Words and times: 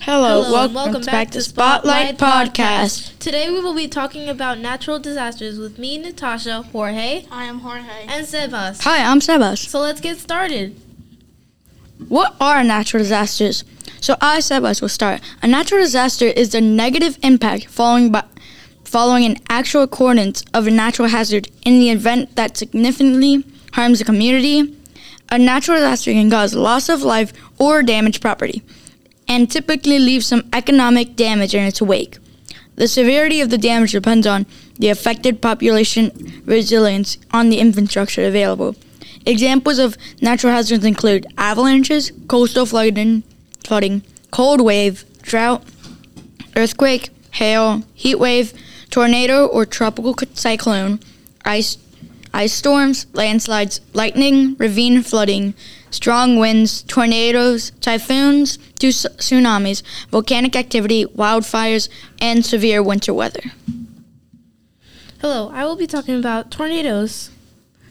Hello, 0.00 0.42
Hello, 0.42 0.52
welcome, 0.52 0.74
welcome 0.74 1.02
back, 1.02 1.30
to 1.32 1.42
Spotlight 1.42 2.16
Podcast. 2.18 3.18
Today 3.18 3.50
we 3.50 3.60
will 3.60 3.74
be 3.74 3.88
talking 3.88 4.28
about 4.28 4.58
natural 4.58 4.98
disasters 4.98 5.58
with 5.58 5.78
me, 5.78 5.98
Natasha, 5.98 6.62
Jorge, 6.62 7.26
I 7.30 7.44
am 7.44 7.60
Jorge. 7.60 8.06
and 8.06 8.26
Sebas. 8.26 8.82
Hi, 8.84 9.02
I'm 9.02 9.20
Sebas. 9.20 9.66
So 9.68 9.80
let's 9.80 10.00
get 10.00 10.18
started. 10.18 10.80
What 12.08 12.36
are 12.40 12.62
natural 12.64 13.02
disasters? 13.02 13.64
So 14.00 14.16
I, 14.20 14.38
Sebas, 14.38 14.80
will 14.80 14.88
start. 14.88 15.20
A 15.42 15.46
natural 15.48 15.82
disaster 15.82 16.26
is 16.26 16.52
the 16.52 16.60
negative 16.60 17.18
impact 17.22 17.66
following 17.66 18.10
by, 18.12 18.24
following 18.84 19.24
an 19.24 19.36
actual 19.48 19.82
occurrence 19.82 20.44
of 20.54 20.66
a 20.66 20.70
natural 20.70 21.08
hazard 21.08 21.48
in 21.64 21.80
the 21.80 21.90
event 21.90 22.36
that 22.36 22.56
significantly 22.56 23.44
harms 23.72 24.00
a 24.00 24.04
community. 24.04 24.74
A 25.30 25.38
natural 25.38 25.76
disaster 25.78 26.12
can 26.12 26.30
cause 26.30 26.54
loss 26.54 26.88
of 26.88 27.02
life 27.02 27.32
or 27.58 27.82
damage 27.82 28.20
property, 28.20 28.62
and 29.28 29.50
typically 29.50 29.98
leave 29.98 30.24
some 30.24 30.48
economic 30.52 31.14
damage 31.14 31.54
in 31.54 31.62
its 31.64 31.82
wake. 31.82 32.18
The 32.76 32.88
severity 32.88 33.40
of 33.40 33.50
the 33.50 33.58
damage 33.58 33.92
depends 33.92 34.26
on 34.26 34.46
the 34.78 34.88
affected 34.88 35.42
population 35.42 36.42
resilience 36.44 37.18
on 37.32 37.50
the 37.50 37.58
infrastructure 37.58 38.24
available. 38.24 38.76
Examples 39.26 39.78
of 39.78 39.96
natural 40.22 40.52
hazards 40.52 40.84
include 40.84 41.26
avalanches, 41.36 42.12
coastal 42.28 42.64
flooding, 42.64 43.24
flooding, 43.64 44.02
cold 44.30 44.60
wave, 44.60 45.04
drought, 45.22 45.62
earthquake, 46.56 47.10
hail, 47.32 47.82
heat 47.94 48.14
wave, 48.14 48.52
tornado 48.90 49.46
or 49.46 49.66
tropical 49.66 50.14
cyclone, 50.34 51.00
ice, 51.44 51.78
ice 52.32 52.52
storms, 52.52 53.06
landslides, 53.12 53.80
lightning, 53.92 54.54
riverine 54.56 55.02
flooding, 55.02 55.54
strong 55.90 56.38
winds, 56.38 56.82
tornadoes, 56.82 57.70
typhoons, 57.80 58.58
tsunamis, 58.78 59.82
volcanic 60.10 60.56
activity, 60.56 61.04
wildfires, 61.06 61.88
and 62.20 62.44
severe 62.44 62.82
winter 62.82 63.12
weather. 63.14 63.52
Hello, 65.20 65.50
I 65.52 65.64
will 65.64 65.76
be 65.76 65.86
talking 65.86 66.16
about 66.16 66.50
tornadoes. 66.50 67.30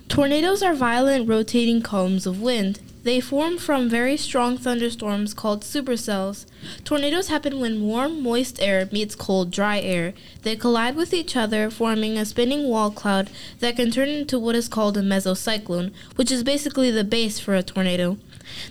Tornadoes 0.08 0.64
are 0.64 0.74
violent 0.74 1.28
rotating 1.28 1.82
columns 1.82 2.26
of 2.26 2.42
wind. 2.42 2.80
They 3.08 3.22
form 3.22 3.58
from 3.58 3.88
very 3.88 4.18
strong 4.18 4.58
thunderstorms 4.58 5.34
called 5.34 5.62
supercells. 5.62 6.46
Tornadoes 6.84 7.30
happen 7.30 7.58
when 7.58 7.84
warm, 7.84 8.22
moist 8.22 8.62
air 8.62 8.90
meets 8.92 9.16
cold, 9.16 9.50
dry 9.50 9.80
air. 9.80 10.14
They 10.42 10.58
collide 10.58 10.98
with 10.98 11.14
each 11.14 11.38
other, 11.38 11.70
forming 11.70 12.18
a 12.18 12.26
spinning 12.26 12.68
wall 12.68 12.92
cloud 12.92 13.30
that 13.62 13.78
can 13.78 13.92
turn 13.92 14.10
into 14.10 14.38
what 14.38 14.58
is 14.58 14.68
called 14.68 14.98
a 14.98 15.02
mesocyclone, 15.02 15.94
which 16.18 16.32
is 16.32 16.44
basically 16.44 16.92
the 16.92 17.06
base 17.06 17.40
for 17.40 17.56
a 17.56 17.64
tornado. 17.64 18.18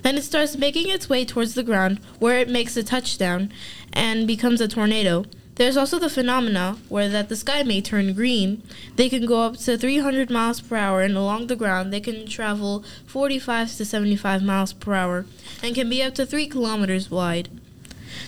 Then 0.02 0.18
it 0.18 0.24
starts 0.24 0.54
making 0.54 0.90
its 0.90 1.08
way 1.08 1.24
towards 1.24 1.54
the 1.54 1.62
ground, 1.62 1.98
where 2.18 2.38
it 2.38 2.50
makes 2.50 2.76
a 2.76 2.82
touchdown 2.82 3.50
and 3.94 4.26
becomes 4.26 4.60
a 4.60 4.68
tornado. 4.68 5.24
There's 5.56 5.76
also 5.76 5.98
the 5.98 6.10
phenomena 6.10 6.76
where 6.90 7.08
that 7.08 7.30
the 7.30 7.36
sky 7.36 7.62
may 7.62 7.80
turn 7.80 8.12
green. 8.12 8.62
They 8.96 9.08
can 9.08 9.24
go 9.24 9.40
up 9.40 9.56
to 9.58 9.78
300 9.78 10.30
miles 10.30 10.60
per 10.60 10.76
hour, 10.76 11.00
and 11.00 11.16
along 11.16 11.46
the 11.46 11.56
ground 11.56 11.92
they 11.92 12.00
can 12.00 12.26
travel 12.26 12.84
45 13.06 13.74
to 13.76 13.84
75 13.84 14.42
miles 14.42 14.74
per 14.74 14.92
hour, 14.92 15.24
and 15.62 15.74
can 15.74 15.88
be 15.88 16.02
up 16.02 16.14
to 16.16 16.26
3 16.26 16.46
kilometers 16.46 17.10
wide. 17.10 17.48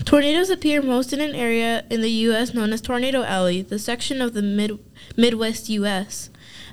Tornadoes 0.07 0.49
appear 0.49 0.81
most 0.81 1.13
in 1.13 1.21
an 1.21 1.35
area 1.35 1.85
in 1.91 2.01
the 2.01 2.11
U.S. 2.29 2.55
known 2.55 2.73
as 2.73 2.81
Tornado 2.81 3.23
Alley, 3.23 3.61
the 3.61 3.79
section 3.79 4.23
of 4.23 4.33
the 4.33 4.43
mid- 4.43 4.79
Midwest 5.17 5.69
U.S. 5.69 6.31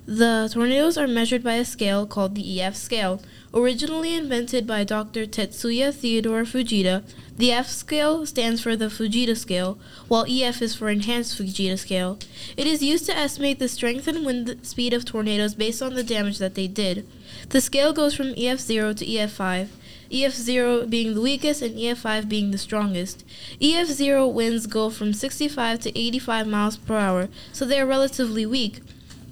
The 0.08 0.52
tornadoes 0.54 1.00
are 1.00 1.08
measured 1.08 1.44
by 1.44 1.56
a 1.56 1.66
scale 1.66 2.06
called 2.06 2.36
the 2.36 2.62
EF 2.62 2.76
scale, 2.76 3.24
originally 3.52 4.14
invented 4.14 4.68
by 4.68 4.84
Dr. 4.84 5.26
Tetsuya 5.26 5.92
Theodore 5.92 6.44
Fujita. 6.44 7.02
The 7.36 7.52
F 7.52 7.68
scale 7.70 8.24
stands 8.28 8.62
for 8.62 8.76
the 8.76 8.86
Fujita 8.86 9.36
scale, 9.36 9.80
while 10.08 10.28
EF 10.30 10.62
is 10.62 10.76
for 10.76 10.90
Enhanced 10.90 11.36
Fujita 11.36 11.80
scale. 11.80 12.20
It 12.56 12.68
is 12.68 12.84
used 12.84 13.08
to 13.08 13.18
estimate 13.18 13.58
the 13.58 13.68
strength 13.68 14.08
and 14.08 14.24
wind 14.24 14.60
speed 14.62 14.94
of 14.94 15.06
tornadoes 15.06 15.56
based 15.56 15.82
on 15.82 15.96
the 15.96 16.04
damage 16.04 16.38
that 16.38 16.54
they 16.54 16.68
did. 16.68 17.08
The 17.50 17.60
scale 17.60 17.92
goes 17.92 18.14
from 18.14 18.36
EF0 18.36 18.98
to 18.98 19.06
EF5. 19.08 19.70
EF0 20.12 20.88
being 20.88 21.16
the 21.16 21.22
weakest 21.22 21.64
and 21.64 21.76
EF5 21.76 22.30
being 22.30 22.52
the 22.52 22.60
strongest. 22.60 23.26
EF0 23.60 24.32
winds 24.32 24.68
go 24.68 24.92
from 24.92 25.14
65 25.14 25.80
to 25.80 26.00
85 26.00 26.46
miles 26.46 26.78
per 26.78 26.96
hour, 26.96 27.28
so 27.52 27.66
they 27.66 27.80
are 27.80 27.88
relatively 27.88 28.46
weak. 28.46 28.82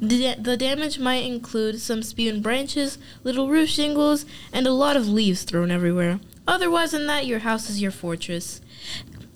The, 0.01 0.35
the 0.39 0.57
damage 0.57 0.99
might 0.99 1.23
include 1.23 1.79
some 1.79 2.03
spewed 2.03 2.43
branches, 2.43 2.97
little 3.23 3.49
roof 3.49 3.69
shingles, 3.69 4.25
and 4.51 4.67
a 4.67 4.73
lot 4.73 4.97
of 4.97 5.07
leaves 5.07 5.43
thrown 5.43 5.71
everywhere. 5.71 6.19
Otherwise 6.47 6.91
than 6.91 7.07
that, 7.07 7.25
your 7.25 7.39
house 7.39 7.69
is 7.69 7.81
your 7.81 7.91
fortress. 7.91 8.59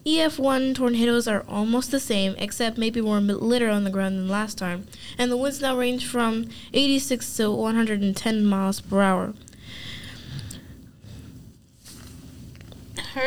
EF1 0.05 0.75
tornadoes 0.75 1.27
are 1.27 1.43
almost 1.49 1.91
the 1.91 1.99
same, 1.99 2.33
except 2.37 2.77
maybe 2.77 3.01
more 3.01 3.19
litter 3.19 3.69
on 3.69 3.83
the 3.83 3.89
ground 3.89 4.17
than 4.17 4.29
last 4.29 4.57
time, 4.57 4.87
and 5.17 5.29
the 5.29 5.35
winds 5.35 5.61
now 5.61 5.77
range 5.77 6.07
from 6.07 6.47
86 6.73 7.35
to 7.37 7.51
110 7.51 8.45
miles 8.45 8.79
per 8.79 9.01
hour. 9.01 9.33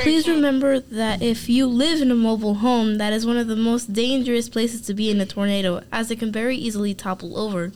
Please 0.02 0.28
remember 0.28 0.78
that 0.78 1.20
if 1.20 1.48
you 1.48 1.66
live 1.66 2.00
in 2.00 2.10
a 2.10 2.14
mobile 2.14 2.54
home, 2.54 2.98
that 2.98 3.12
is 3.12 3.26
one 3.26 3.36
of 3.36 3.48
the 3.48 3.56
most 3.56 3.92
dangerous 3.92 4.48
places 4.48 4.80
to 4.82 4.94
be 4.94 5.10
in 5.10 5.20
a 5.20 5.26
tornado, 5.26 5.82
as 5.92 6.10
it 6.10 6.20
can 6.20 6.30
very 6.30 6.56
easily 6.56 6.94
topple 6.94 7.38
over. 7.38 7.72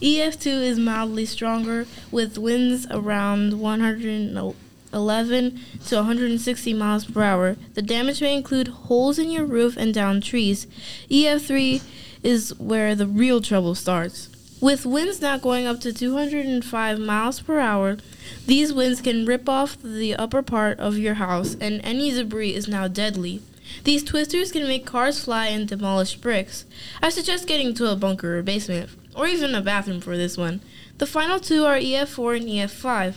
EF2 0.00 0.46
is 0.46 0.78
mildly 0.78 1.26
stronger, 1.26 1.86
with 2.10 2.38
winds 2.38 2.86
around 2.90 3.60
111 3.60 5.60
to 5.86 5.96
160 5.96 6.74
miles 6.74 7.04
per 7.04 7.22
hour. 7.22 7.56
The 7.74 7.82
damage 7.82 8.22
may 8.22 8.36
include 8.36 8.68
holes 8.68 9.18
in 9.18 9.30
your 9.30 9.44
roof 9.44 9.76
and 9.76 9.92
downed 9.92 10.22
trees. 10.22 10.66
EF3 11.10 11.82
is 12.22 12.58
where 12.58 12.94
the 12.94 13.06
real 13.06 13.40
trouble 13.40 13.74
starts. 13.74 14.28
With 14.66 14.84
winds 14.84 15.22
now 15.22 15.38
going 15.38 15.64
up 15.64 15.80
to 15.82 15.92
205 15.92 16.98
miles 16.98 17.38
per 17.38 17.60
hour, 17.60 17.98
these 18.48 18.72
winds 18.72 19.00
can 19.00 19.24
rip 19.24 19.48
off 19.48 19.80
the 19.80 20.16
upper 20.16 20.42
part 20.42 20.80
of 20.80 20.98
your 20.98 21.14
house, 21.14 21.56
and 21.60 21.80
any 21.84 22.10
debris 22.10 22.52
is 22.52 22.66
now 22.66 22.88
deadly. 22.88 23.42
These 23.84 24.02
twisters 24.02 24.50
can 24.50 24.66
make 24.66 24.84
cars 24.84 25.24
fly 25.24 25.46
and 25.46 25.68
demolish 25.68 26.16
bricks. 26.16 26.64
I 27.00 27.10
suggest 27.10 27.46
getting 27.46 27.74
to 27.74 27.92
a 27.92 27.94
bunker 27.94 28.38
or 28.38 28.42
basement, 28.42 28.90
or 29.14 29.28
even 29.28 29.54
a 29.54 29.60
bathroom 29.60 30.00
for 30.00 30.16
this 30.16 30.36
one. 30.36 30.60
The 30.98 31.06
final 31.06 31.38
two 31.38 31.64
are 31.64 31.78
EF4 31.78 32.36
and 32.38 32.48
EF5. 32.48 33.14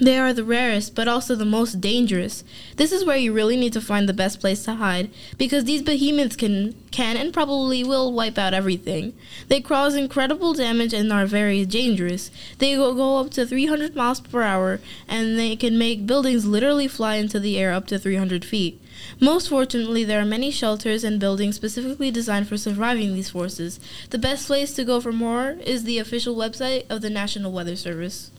They 0.00 0.18
are 0.18 0.32
the 0.32 0.44
rarest, 0.44 0.94
but 0.94 1.08
also 1.08 1.34
the 1.34 1.44
most 1.44 1.80
dangerous. 1.80 2.44
This 2.76 2.92
is 2.92 3.04
where 3.04 3.16
you 3.16 3.32
really 3.32 3.56
need 3.56 3.72
to 3.72 3.80
find 3.80 4.08
the 4.08 4.12
best 4.12 4.40
place 4.40 4.62
to 4.64 4.74
hide, 4.74 5.10
because 5.38 5.64
these 5.64 5.82
behemoths 5.82 6.36
can, 6.36 6.74
can 6.90 7.16
and 7.16 7.32
probably 7.32 7.82
will 7.82 8.12
wipe 8.12 8.36
out 8.36 8.52
everything. 8.52 9.14
They 9.48 9.60
cause 9.60 9.94
incredible 9.94 10.52
damage 10.52 10.92
and 10.92 11.12
are 11.12 11.26
very 11.26 11.64
dangerous. 11.64 12.30
They 12.58 12.76
will 12.76 12.94
go 12.94 13.18
up 13.18 13.30
to 13.32 13.46
300 13.46 13.96
miles 13.96 14.20
per 14.20 14.42
hour, 14.42 14.80
and 15.08 15.38
they 15.38 15.56
can 15.56 15.78
make 15.78 16.06
buildings 16.06 16.44
literally 16.44 16.88
fly 16.88 17.16
into 17.16 17.40
the 17.40 17.58
air 17.58 17.72
up 17.72 17.86
to 17.86 17.98
300 17.98 18.44
feet. 18.44 18.80
Most 19.20 19.48
fortunately, 19.48 20.04
there 20.04 20.20
are 20.20 20.26
many 20.26 20.50
shelters 20.50 21.04
and 21.04 21.20
buildings 21.20 21.56
specifically 21.56 22.10
designed 22.10 22.48
for 22.48 22.58
surviving 22.58 23.14
these 23.14 23.30
forces. 23.30 23.80
The 24.10 24.18
best 24.18 24.46
place 24.46 24.74
to 24.74 24.84
go 24.84 25.00
for 25.00 25.12
more 25.12 25.56
is 25.64 25.84
the 25.84 25.98
official 25.98 26.36
website 26.36 26.84
of 26.90 27.00
the 27.00 27.10
National 27.10 27.52
Weather 27.52 27.76
Service. 27.76 28.30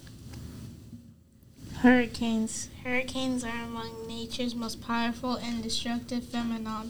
Hurricanes. 1.82 2.70
Hurricanes 2.84 3.44
are 3.44 3.64
among 3.64 4.08
nature's 4.08 4.56
most 4.56 4.82
powerful 4.82 5.36
and 5.36 5.62
destructive 5.62 6.24
phenomenon. 6.24 6.90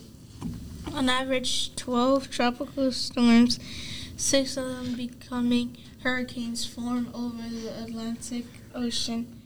On 0.94 1.10
average, 1.10 1.76
12 1.76 2.32
tropical 2.32 2.94
storms, 2.94 3.60
six 4.16 4.56
of 4.56 4.70
them 4.70 4.96
becoming 4.96 5.76
hurricanes, 6.04 6.66
form 6.66 7.10
over 7.14 7.50
the 7.50 7.84
Atlantic 7.84 8.46
Ocean, 8.74 9.42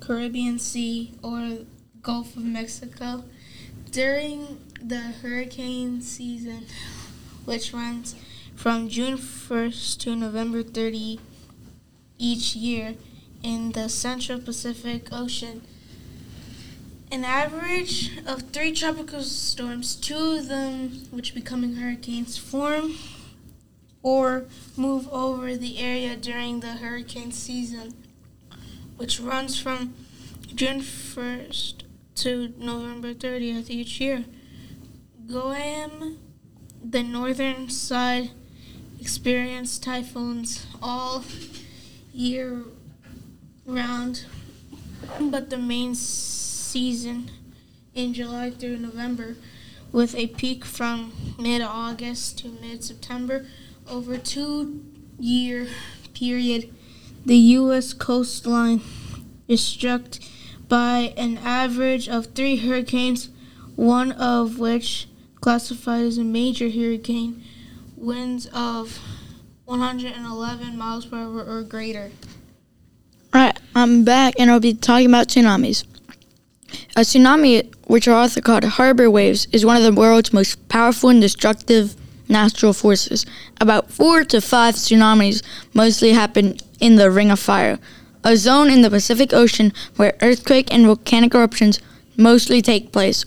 Caribbean 0.00 0.58
Sea, 0.58 1.14
or 1.22 1.58
Gulf 2.02 2.36
of 2.36 2.42
Mexico. 2.42 3.22
During 3.92 4.58
the 4.82 4.98
hurricane 5.22 6.00
season, 6.00 6.66
which 7.44 7.72
runs 7.72 8.16
from 8.56 8.88
June 8.88 9.16
1st 9.16 10.00
to 10.00 10.16
November 10.16 10.64
30 10.64 11.20
each 12.18 12.56
year, 12.56 12.96
in 13.42 13.72
the 13.72 13.88
Central 13.88 14.38
Pacific 14.38 15.08
Ocean. 15.12 15.62
An 17.10 17.24
average 17.24 18.18
of 18.26 18.42
three 18.52 18.72
tropical 18.72 19.22
storms, 19.22 19.96
two 19.96 20.38
of 20.38 20.48
them 20.48 21.06
which 21.10 21.34
becoming 21.34 21.76
hurricanes, 21.76 22.38
form 22.38 22.94
or 24.02 24.46
move 24.76 25.08
over 25.12 25.56
the 25.56 25.78
area 25.78 26.16
during 26.16 26.60
the 26.60 26.74
hurricane 26.74 27.32
season, 27.32 27.94
which 28.96 29.20
runs 29.20 29.60
from 29.60 29.94
June 30.54 30.80
1st 30.80 31.82
to 32.14 32.52
November 32.58 33.14
30th 33.14 33.70
each 33.70 34.00
year. 34.00 34.24
Guam, 35.26 36.18
the 36.82 37.02
northern 37.02 37.68
side, 37.68 38.30
experience 39.00 39.78
typhoons 39.78 40.66
all 40.82 41.24
year 42.12 42.62
round, 43.66 44.24
but 45.20 45.50
the 45.50 45.58
main 45.58 45.94
season 45.94 47.30
in 47.94 48.14
July 48.14 48.50
through 48.50 48.78
November, 48.78 49.36
with 49.92 50.14
a 50.14 50.26
peak 50.28 50.64
from 50.64 51.12
mid 51.38 51.62
August 51.62 52.38
to 52.38 52.48
mid 52.48 52.82
September. 52.82 53.46
Over 53.88 54.16
two 54.16 54.82
year 55.18 55.68
period, 56.14 56.72
the 57.26 57.36
U.S. 57.36 57.92
coastline 57.92 58.80
is 59.48 59.62
struck 59.62 60.02
by 60.68 61.12
an 61.16 61.38
average 61.38 62.08
of 62.08 62.26
three 62.34 62.56
hurricanes, 62.56 63.28
one 63.76 64.12
of 64.12 64.58
which 64.58 65.08
classified 65.40 66.04
as 66.04 66.18
a 66.18 66.24
major 66.24 66.70
hurricane, 66.70 67.42
winds 67.96 68.46
of 68.54 68.98
111 69.66 70.78
miles 70.78 71.06
per 71.06 71.16
hour 71.16 71.44
or 71.44 71.62
greater. 71.62 72.10
I'm 73.74 74.04
back 74.04 74.34
and 74.38 74.50
I'll 74.50 74.60
be 74.60 74.74
talking 74.74 75.06
about 75.06 75.28
tsunamis. 75.28 75.84
A 76.94 77.00
tsunami, 77.00 77.74
which 77.86 78.06
are 78.06 78.14
also 78.14 78.42
called 78.42 78.64
harbor 78.64 79.10
waves, 79.10 79.46
is 79.50 79.64
one 79.64 79.76
of 79.76 79.82
the 79.82 79.98
world's 79.98 80.32
most 80.32 80.68
powerful 80.68 81.08
and 81.08 81.22
destructive 81.22 81.96
natural 82.28 82.74
forces. 82.74 83.24
About 83.60 83.90
four 83.90 84.24
to 84.24 84.42
five 84.42 84.74
tsunamis 84.74 85.42
mostly 85.72 86.12
happen 86.12 86.58
in 86.80 86.96
the 86.96 87.10
Ring 87.10 87.30
of 87.30 87.40
Fire, 87.40 87.78
a 88.24 88.36
zone 88.36 88.68
in 88.68 88.82
the 88.82 88.90
Pacific 88.90 89.32
Ocean 89.32 89.72
where 89.96 90.16
earthquake 90.20 90.72
and 90.72 90.84
volcanic 90.84 91.34
eruptions 91.34 91.80
mostly 92.16 92.60
take 92.60 92.92
place, 92.92 93.24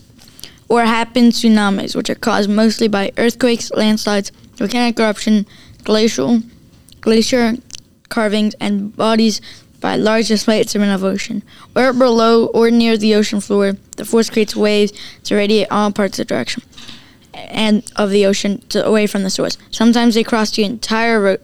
or 0.68 0.82
happen 0.82 1.30
tsunamis, 1.30 1.96
which 1.96 2.08
are 2.08 2.14
caused 2.14 2.48
mostly 2.48 2.86
by 2.86 3.10
earthquakes, 3.16 3.72
landslides, 3.72 4.30
volcanic 4.54 4.98
eruption, 4.98 5.44
glacial, 5.82 6.42
glacier 7.00 7.54
carvings, 8.08 8.54
and 8.60 8.94
bodies 8.96 9.40
by 9.80 9.96
large 9.96 10.28
displacement 10.28 10.92
of 10.92 11.04
ocean. 11.04 11.42
Where 11.72 11.92
below 11.92 12.46
or 12.46 12.70
near 12.70 12.96
the 12.96 13.14
ocean 13.14 13.40
floor, 13.40 13.74
the 13.96 14.04
force 14.04 14.30
creates 14.30 14.56
waves 14.56 14.92
to 15.24 15.36
radiate 15.36 15.68
all 15.70 15.92
parts 15.92 16.18
of 16.18 16.26
the 16.26 16.34
direction 16.34 16.62
and 17.34 17.90
of 17.96 18.10
the 18.10 18.26
ocean 18.26 18.62
to, 18.68 18.84
away 18.84 19.06
from 19.06 19.22
the 19.22 19.30
source. 19.30 19.58
Sometimes 19.70 20.14
they 20.14 20.24
cross 20.24 20.50
the 20.50 20.64
entire 20.64 21.20
ro- 21.20 21.36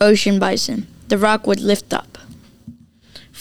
ocean 0.00 0.38
basin. 0.38 0.86
The 1.08 1.18
rock 1.18 1.46
would 1.46 1.60
lift 1.60 1.92
up. 1.92 2.13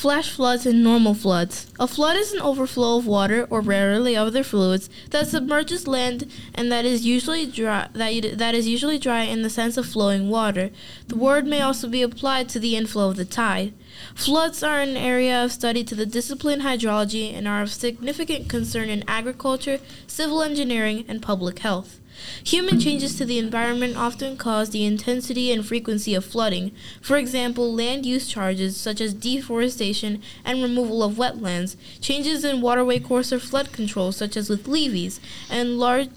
Flash 0.04 0.32
floods 0.32 0.66
and 0.66 0.84
normal 0.84 1.14
floods. 1.14 1.72
A 1.80 1.88
flood 1.88 2.18
is 2.18 2.34
an 2.34 2.42
overflow 2.42 2.98
of 2.98 3.08
water 3.08 3.48
or 3.50 3.62
rarely 3.62 4.18
other 4.18 4.44
fluids 4.44 4.90
that 5.12 5.28
submerges 5.28 5.88
land 5.88 6.30
and 6.54 6.70
that 6.70 6.84
is 6.84 7.06
usually 7.06 7.46
dry 7.46 7.88
that, 7.94 8.38
that 8.38 8.54
is 8.54 8.68
usually 8.68 9.00
dry 9.00 9.22
in 9.22 9.44
the 9.44 9.50
sense 9.50 9.78
of 9.78 9.86
flowing 9.86 10.30
water. 10.30 10.72
The 11.08 11.16
word 11.16 11.48
may 11.48 11.62
also 11.62 11.88
be 11.88 12.02
applied 12.02 12.50
to 12.50 12.60
the 12.60 12.76
inflow 12.76 13.12
of 13.12 13.16
the 13.16 13.24
tide. 13.24 13.74
Floods 14.14 14.62
are 14.62 14.82
an 14.82 14.98
area 14.98 15.42
of 15.42 15.54
study 15.54 15.86
to 15.86 15.96
the 15.96 16.06
discipline 16.06 16.60
hydrology 16.60 17.34
and 17.34 17.48
are 17.48 17.62
of 17.62 17.72
significant 17.72 18.50
concern 18.50 18.90
in 18.90 19.06
agriculture, 19.08 19.80
civil 20.06 20.44
engineering, 20.44 21.06
and 21.08 21.22
public 21.22 21.60
health. 21.60 22.02
Human 22.46 22.80
changes 22.80 23.16
to 23.18 23.26
the 23.26 23.40
environment 23.40 23.98
often 23.98 24.38
cause 24.38 24.70
the 24.70 24.86
intensity 24.86 25.52
and 25.52 25.66
frequency 25.66 26.14
of 26.14 26.26
flooding. 26.26 26.72
For 27.02 27.18
example, 27.18 27.74
land 27.74 28.06
use 28.06 28.28
charges 28.28 28.78
such 28.78 29.02
as 29.02 29.14
deforestation 29.14 30.22
and 30.44 30.62
removal 30.62 31.04
of 31.04 31.14
wetlands, 31.14 31.76
changes 32.02 32.44
in 32.44 32.62
waterway 32.62 33.00
course 33.00 33.32
or 33.32 33.40
flood 33.40 33.72
control 33.72 34.12
such 34.12 34.38
as 34.38 34.50
with 34.50 34.68
levees, 34.68 35.20
and 35.50 35.78
large 35.78 36.10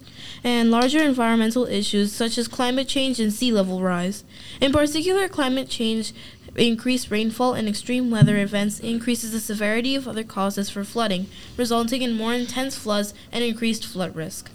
and 0.43 0.71
larger 0.71 1.03
environmental 1.03 1.67
issues 1.67 2.13
such 2.13 2.39
as 2.39 2.49
climate 2.49 2.89
change 2.89 3.21
and 3.21 3.33
sea 3.33 3.53
level 3.53 3.83
rise. 3.83 4.25
In 4.61 4.73
particular, 4.73 5.29
climate 5.29 5.69
change 5.69 6.13
increased 6.57 7.11
rainfall 7.11 7.55
and 7.55 7.69
extreme 7.69 8.11
weather 8.11 8.39
events 8.39 8.81
increases 8.81 9.33
the 9.33 9.41
severity 9.41 9.95
of 9.95 10.09
other 10.09 10.25
causes 10.25 10.71
for 10.71 10.85
flooding, 10.85 11.27
resulting 11.57 12.03
in 12.03 12.17
more 12.17 12.33
intense 12.33 12.77
floods 12.77 13.13
and 13.31 13.45
increased 13.45 13.85
flood 13.85 14.17
risk. 14.17 14.51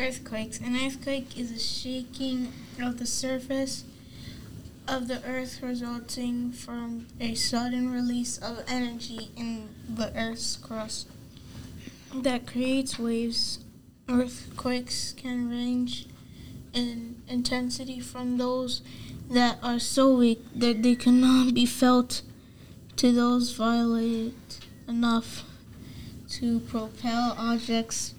Earthquakes. 0.00 0.58
An 0.60 0.76
earthquake 0.76 1.38
is 1.38 1.52
a 1.52 1.58
shaking 1.58 2.54
of 2.82 2.98
the 2.98 3.04
surface 3.04 3.84
of 4.88 5.08
the 5.08 5.22
earth 5.26 5.60
resulting 5.62 6.52
from 6.52 7.06
a 7.20 7.34
sudden 7.34 7.92
release 7.92 8.38
of 8.38 8.64
energy 8.66 9.30
in 9.36 9.68
the 9.86 10.10
earth's 10.16 10.56
crust 10.56 11.06
that 12.14 12.46
creates 12.46 12.98
waves. 12.98 13.58
Earthquakes 14.08 15.12
can 15.12 15.50
range 15.50 16.06
in 16.72 17.20
intensity 17.28 18.00
from 18.00 18.38
those 18.38 18.80
that 19.28 19.58
are 19.62 19.78
so 19.78 20.16
weak 20.16 20.42
that 20.54 20.82
they 20.82 20.94
cannot 20.94 21.52
be 21.52 21.66
felt 21.66 22.22
to 22.96 23.12
those 23.12 23.52
violent 23.52 24.60
enough 24.88 25.44
to 26.30 26.60
propel 26.60 27.34
objects 27.36 28.14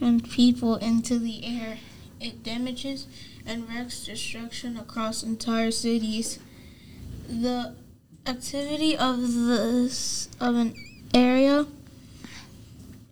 and 0.00 0.28
people 0.28 0.76
into 0.76 1.18
the 1.18 1.44
air. 1.44 1.78
It 2.20 2.42
damages 2.42 3.06
and 3.44 3.68
wreaks 3.68 4.04
destruction 4.04 4.76
across 4.76 5.22
entire 5.22 5.70
cities. 5.70 6.38
The 7.28 7.74
activity 8.26 8.96
of 8.96 9.20
this 9.20 10.28
of 10.40 10.54
an 10.56 10.74
area 11.14 11.66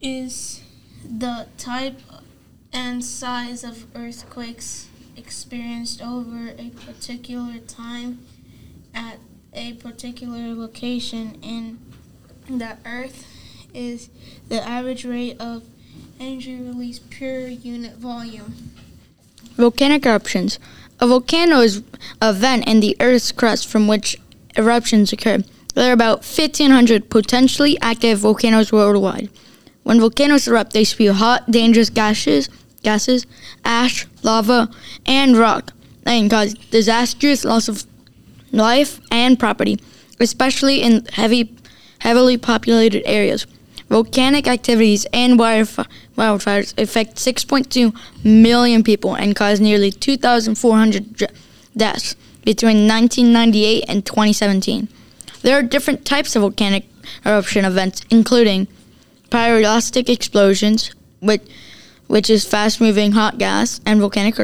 is 0.00 0.62
the 1.04 1.46
type 1.56 2.00
and 2.72 3.04
size 3.04 3.62
of 3.62 3.86
earthquakes 3.94 4.88
experienced 5.16 6.02
over 6.02 6.54
a 6.58 6.70
particular 6.70 7.58
time 7.58 8.19
at 8.94 9.19
a 9.52 9.75
particular 9.75 10.54
location 10.54 11.38
in 11.42 11.78
the 12.48 12.76
earth 12.84 13.26
is 13.72 14.10
the 14.48 14.66
average 14.66 15.04
rate 15.04 15.40
of 15.40 15.62
energy 16.20 16.56
release 16.56 16.99
per 16.99 17.49
unit 17.49 17.96
volume. 17.96 18.55
Volcanic 19.56 20.05
eruptions. 20.06 20.58
A 21.00 21.06
volcano 21.06 21.61
is 21.61 21.82
a 22.20 22.32
vent 22.32 22.66
in 22.66 22.81
the 22.81 22.96
Earth's 23.00 23.32
crust 23.32 23.69
from 23.69 23.88
which 23.88 24.16
eruptions 24.56 25.12
occur. 25.12 25.38
There 25.75 25.90
are 25.90 25.93
about 25.93 26.19
1,500 26.19 27.11
potentially 27.11 27.78
active 27.81 28.20
volcanoes 28.20 28.72
worldwide. 28.72 29.28
When 29.82 30.00
volcanoes 30.00 30.49
erupt, 30.49 30.72
they 30.72 30.84
spew 30.84 31.12
hot, 31.12 31.50
dangerous 31.50 31.90
gases, 31.90 32.49
gases, 32.82 33.26
ash, 33.64 34.06
lava, 34.22 34.70
and 35.05 35.37
rock, 35.37 35.72
and 36.06 36.31
cause 36.31 36.55
disastrous 36.55 37.44
loss 37.44 37.69
of 37.69 37.84
life 38.52 39.00
and 39.10 39.38
property, 39.38 39.81
especially 40.20 40.81
in 40.81 41.05
heavy, 41.12 41.55
heavily 41.99 42.38
populated 42.38 43.02
areas. 43.05 43.46
Volcanic 43.88 44.46
activities 44.46 45.06
and 45.12 45.38
wildfires 45.38 46.79
affect 46.79 47.17
6.2 47.17 47.94
million 48.24 48.82
people 48.82 49.14
and 49.14 49.36
cause 49.36 49.60
nearly 49.60 49.91
2,400 49.91 51.31
deaths 51.76 52.17
between 52.44 52.88
1998 52.88 53.84
and 53.88 54.05
2017. 54.05 54.88
There 55.43 55.58
are 55.58 55.62
different 55.62 56.05
types 56.05 56.34
of 56.34 56.41
volcanic 56.41 56.86
eruption 57.24 57.64
events, 57.64 58.03
including 58.10 58.67
pyroclastic 59.31 60.08
explosions, 60.08 60.91
which, 61.20 61.43
which 62.06 62.31
is 62.31 62.44
fast 62.44 62.81
moving 62.81 63.12
hot 63.12 63.38
gas 63.38 63.81
and 63.84 64.00
volcanic 64.00 64.36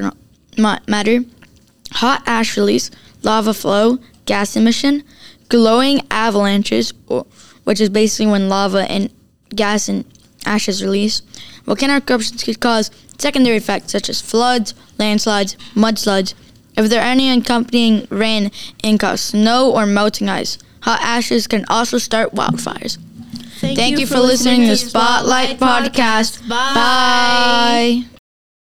matter, 0.59 1.25
hot 1.93 2.23
ash 2.27 2.57
release, 2.57 2.91
lava 3.23 3.55
flow, 3.55 3.99
gas 4.27 4.57
emission, 4.57 5.03
glowing 5.49 6.01
avalanches, 6.11 6.93
which 7.65 7.81
is 7.81 7.89
basically 7.89 8.31
when 8.31 8.49
lava 8.49 8.91
and 8.91 9.11
gas 9.55 9.89
and 9.89 10.05
ashes 10.45 10.83
release. 10.83 11.23
Volcanic 11.65 12.09
eruptions 12.09 12.43
could 12.43 12.61
cause 12.61 12.91
secondary 13.19 13.57
effects 13.57 13.93
such 13.93 14.09
as 14.09 14.21
floods, 14.21 14.75
landslides, 14.99 15.57
mudslides. 15.75 16.35
If 16.77 16.89
there 16.89 17.01
are 17.01 17.05
any 17.05 17.31
accompanying 17.31 18.07
rain, 18.11 18.51
it 18.83 19.01
cause 19.01 19.21
snow 19.21 19.71
or 19.73 19.87
melting 19.87 20.29
ice. 20.29 20.59
Hot 20.83 21.01
ashes 21.03 21.47
can 21.47 21.65
also 21.69 21.99
start 21.99 22.35
wildfires. 22.35 22.97
Thank, 23.61 23.77
Thank 23.77 23.93
you, 23.93 24.01
you, 24.01 24.07
for 24.07 24.19
listening 24.19 24.63
to 24.63 24.77
Spotlight, 24.77 25.57
Spotlight 25.57 25.93
Podcast. 25.93 26.39
Podcast. 26.41 26.49
Bye. 26.49 28.05
Bye. 28.07 28.20